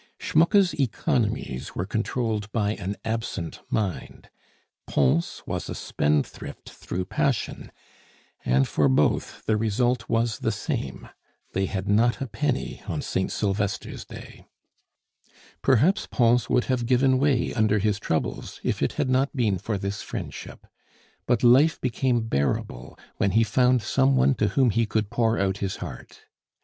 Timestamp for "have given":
16.63-17.19